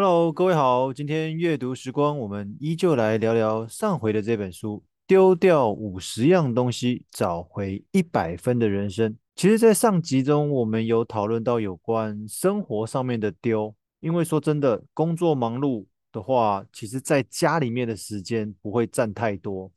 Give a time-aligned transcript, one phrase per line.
[0.00, 9.16] Hello，各位好，今天阅读时光，我们依旧来聊聊上回的这本书，丢掉五十样东西，找回一百分的人生。
[9.34, 19.68] 其实，在上集中，我们有讨论到有关生活上面的丢，因为说真的，工作忙碌的话，其实在家里面的时间不会占太多。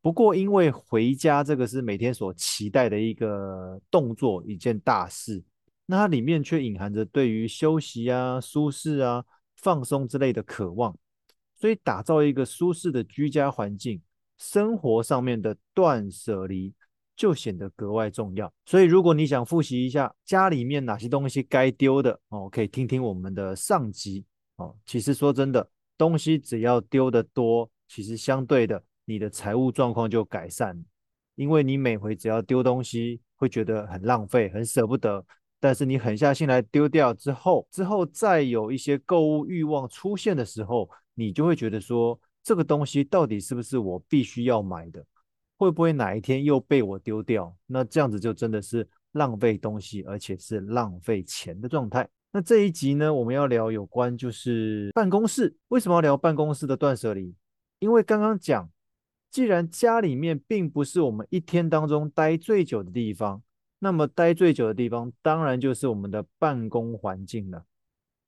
[0.00, 5.42] 不过，因为回家这个是每天所期待的一个动作，一件大事，
[5.86, 9.24] 那它里面却隐含着对于休息啊、舒适啊。
[9.64, 10.94] 放松之类的渴望，
[11.54, 14.02] 所以打造一个舒适的居家环境，
[14.36, 16.74] 生活上面的断舍离
[17.16, 18.52] 就显得格外重要。
[18.66, 24.76] 所以，如果你想复习一下家里面哪些东西该丢的哦，可以听听我们的上集哦。
[24.84, 30.84] 其实说真的，东西只要丢得多，其实相对的，你的财务状况就改善，
[31.36, 35.24] 因为你每回只要丢东西，会觉得很浪费，很舍不得。
[35.64, 45.02] 但是你狠下心来丢掉之后，之后再有一些购物欲望出现的时候，你就会觉得说，这个东西到底是不是我必须要买的？
[45.56, 47.56] 会不会哪一天又被我丢掉？
[47.64, 52.06] 那这样子就真的是浪费东西，而且是浪费钱的状态。
[52.30, 55.56] 那这一集呢，我们要聊有关就是办公室。
[55.68, 57.34] 为什么要聊办公室的断舍离？
[57.78, 58.68] 因为刚刚讲，
[59.30, 63.42] 既然家里面并不是我们一天当中待最久的地方。
[63.84, 67.66] 那么待最久的地方，当然就是我们的办公环境了。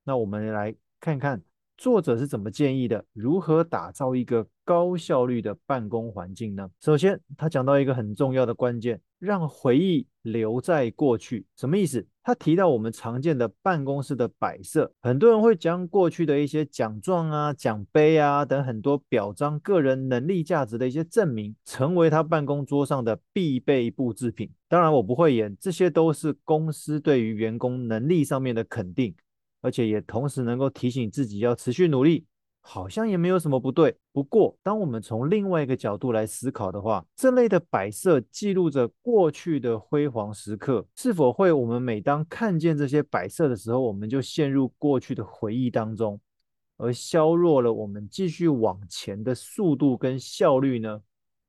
[0.04, 1.40] 那我们来看看
[1.78, 6.70] 作者是怎么建议的，如何打造一个高效率的办公环境呢？
[6.82, 9.00] 首先，他讲到一个很重要的关键。
[9.18, 12.06] 让回忆留在过去，什么意思？
[12.22, 24.50] 他提到我们常见的办公室的摆设，很多人会将过去的一些奖状啊、奖杯啊等很多表彰个人能力价值的一些证明，成为他办公桌上的必备布置品。
[24.68, 29.14] 当然，我不会演，这些都是公司对于员工能力上面的肯定，
[29.62, 32.26] 而且也同时能够提醒自己要持续努力。
[32.68, 33.96] 好像也没有什么不对。
[34.12, 46.20] 不过，当我们从另外一个角度来思考的话，这类的摆设记录着过去的辉煌时刻，是否会我们每当看见这些摆设的时候，我们就陷入过去的回忆当中，
[46.76, 51.00] 而削弱了我们继续往前的速度跟效率呢？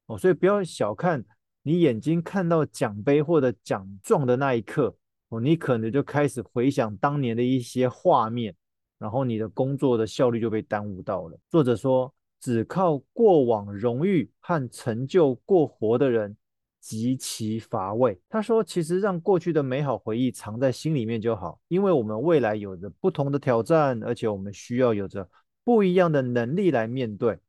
[0.06, 1.26] 哦，所以不要小看
[1.64, 4.96] 你眼睛看到奖杯或者奖状的那一刻，
[5.30, 8.56] 哦，你可能就开始回想当年的一些画面。
[9.00, 11.40] 然后你的工作的效率就被耽误到了。
[11.50, 16.36] 作者说，只靠过往荣誉和成就过活的人
[16.80, 18.20] 极其乏味。
[18.30, 25.30] 他说，其实让过去的美好回忆藏在心里面就好，因为我们未来有着不同的挑战，而且我们需要有着
[25.64, 27.40] 不一样的能力来面对，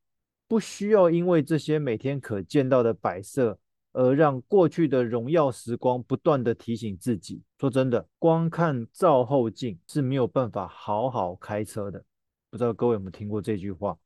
[0.49, 3.59] 不需要因为这些每天可见到的摆设。
[3.99, 7.43] 而让过去的荣耀时光不断地提醒自己。
[7.59, 12.01] 说真的，光看照后镜是没有办法好好开车的。
[12.49, 13.99] 不知道各位有没有听过这句话？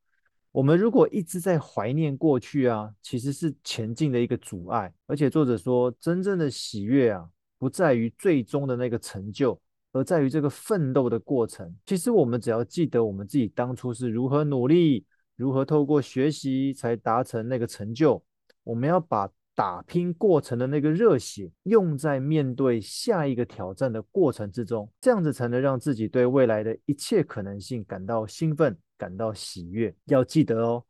[0.50, 4.90] 我们如果一直在怀念过去啊，其实是前进的一个阻碍。
[5.06, 9.60] 而且作者说，真正的喜悦啊，不在于最终的那个成就，
[9.92, 11.70] 而在于这个奋斗的过程。
[11.84, 15.04] 其实我们只要记得我们自己当初是如何努力，
[15.36, 18.24] 如何透过学习才达成那个成就。
[18.64, 29.94] 我们要把打拼过程的那个热血，用在面对下一个挑战的过程之中，这样子才能让自己对未来的一切可能性感到兴奋，感到喜悦。
[30.06, 30.84] 要记得哦，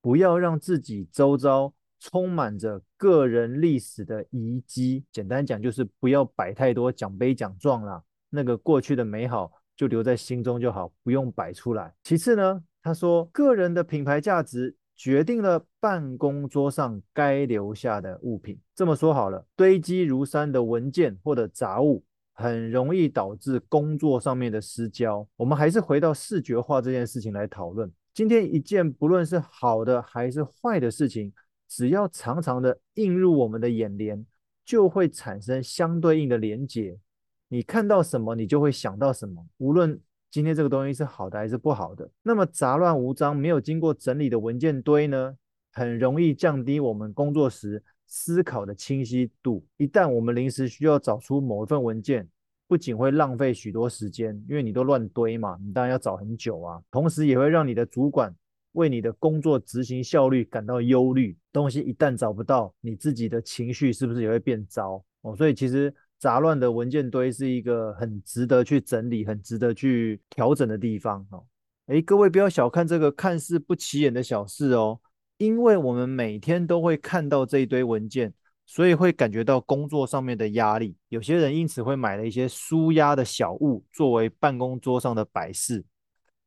[0.00, 5.04] 不要让自己周遭充满着个人历史的遗迹。
[5.12, 11.94] 简单讲，就是不要摆太多奖杯奖状啦，那个过去的美好就留在心中就好，不用摆出来。
[12.02, 14.74] 其次呢，他说个人的品牌价值。
[14.98, 18.58] 决定了办公桌上该留下的物品。
[18.74, 22.02] 这么说好了，堆积如山的文件或者杂物，
[22.34, 25.24] 很容易导致工作上面的失焦。
[25.36, 27.88] 我们还是回到视觉化这件事情来讨论。
[28.12, 31.32] 今天一件不论是好的还是坏的事情，
[31.68, 34.26] 只要常常的映入我们的眼帘，
[34.64, 36.98] 就会产生相对应的连结。
[37.46, 39.46] 你看到什么，你就会想到什么。
[39.58, 40.00] 无论
[40.30, 42.08] 今天这个东西是好的还是不好的？
[42.22, 45.34] 那么杂乱无章、没有经过整理的文件堆呢，
[45.72, 49.64] 很容易降低我们工作时思考的清晰度。
[49.78, 52.28] 一旦我们临时需要找出某一份文件，
[52.66, 56.82] 不仅会浪费许多时间，因为你都乱堆嘛，你当然要找很久啊。
[56.90, 58.34] 同时也会让你的主管
[58.72, 61.34] 为你的工作执行效率感到忧虑。
[61.52, 65.02] 东西一旦找不到，你自己的情绪是不是也会变糟？
[65.22, 65.94] 哦，所以其实。
[66.18, 71.46] 杂乱的文件堆是一个很值得去整理、很值得去调整的地方哦。
[71.86, 75.00] 诶，各位不要小看这个看似不起眼的小事哦，
[75.38, 78.34] 因为我们每天都会看到这一堆文件，
[78.66, 80.96] 所以会感觉到工作上面的压力。
[81.08, 85.84] 有些人因此会买了一些舒压的小物作为办公桌上的摆饰。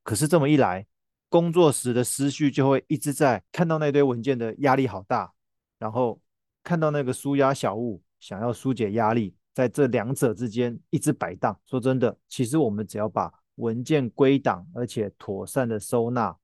[0.04, 0.86] 可是这么一来，
[1.30, 5.32] 工作时的思绪就会一直在看到那堆文件的压力好大，
[5.80, 6.20] 然后
[6.64, 11.60] 看到那个舒压小物，想要纾解压力，在这两者之间一直摆荡。
[11.66, 16.36] 说真的，其实我们只要把文件归档，而且妥善的收纳，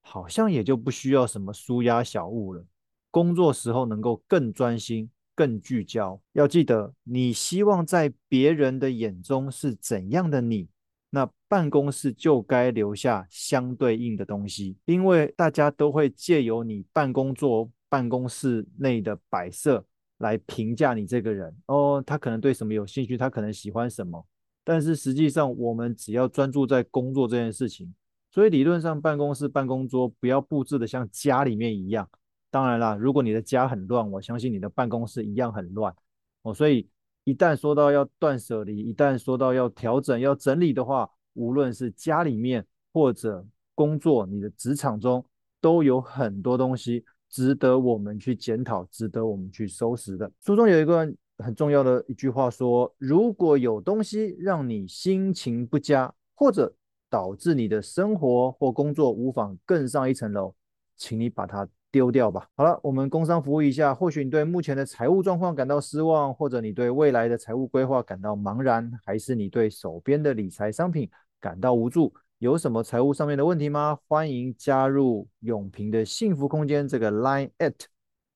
[0.00, 2.64] 好像也就不需要什么纾压小物了。
[3.10, 5.10] 工作时候能够更专心。
[5.38, 10.66] 更聚焦，要记得，你希望在别人的眼中是怎样的你，
[11.10, 19.84] 那办公室就该留下相对应的东西，因为大家都会借由你办公桌、办公室内的摆设
[20.18, 21.54] 来评价你这个人。
[21.66, 24.26] 哦，他可能对什么有兴趣，他可能喜欢什么，
[24.64, 27.94] 但是实际上，我们只要专注在工作这件事情，
[28.30, 32.08] 所以理论上，办公室办公桌不要布置的像家里面一样。
[32.50, 35.94] 当然啦，如果你的家很乱，我相信你的办公室一样很乱
[36.42, 36.54] 哦。
[36.54, 36.88] 所以
[37.24, 45.22] 一旦说到要断舍离，一旦说到要调整、要整理的话，无论是家里面或者工作，你的职场中
[45.60, 50.30] 都有很多东西值得我们去检讨、值得我们去收拾的。
[50.44, 56.74] 书中有一个很重要的一句话说：如果有东西让你心情不佳，或者
[57.10, 60.54] 导致你的生活或工作无法更上一层楼，
[60.96, 61.68] 请你把它。
[61.92, 62.46] 丢掉吧。
[62.54, 63.94] 好了，我们工商服务一下。
[63.94, 71.08] 或许你对目前的财务状况感到失望，或者你对未来的财务规划感到茫然，还是你对手边的理财商品
[71.40, 72.12] 感到无助？
[72.38, 73.98] 有什么财务上面的问题吗？
[74.06, 77.74] 欢迎加入永平的幸福空间这个 Line at，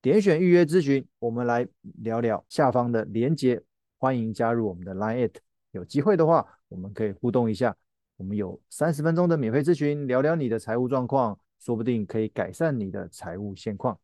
[0.00, 1.68] 点选预约咨询，我们来
[2.02, 3.62] 聊聊下方的连接。
[3.98, 5.34] 欢迎加入我们的 Line at，
[5.72, 7.76] 有机会的话，我们可以互动一下。
[8.16, 11.38] 我们有三十分钟的免费咨询，聊聊你的财务状况。
[11.58, 14.00] 说不定可以改善你的财务现况。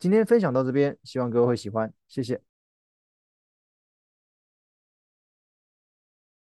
[0.00, 2.47] 今天分享到这边，希望各位会喜欢，谢谢。